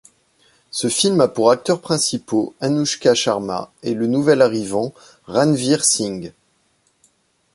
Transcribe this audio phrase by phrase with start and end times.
[0.71, 4.95] Ce film a pour acteurs principaux Anushka Sharma et le nouvel arrivant
[5.27, 6.33] Ranveer Singh.